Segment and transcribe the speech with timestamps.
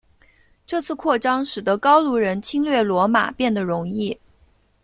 [0.65, 4.19] 这次扩张使得高卢人侵略罗马变得容易。